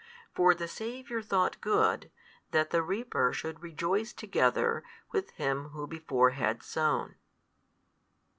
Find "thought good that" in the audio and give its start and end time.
1.21-2.71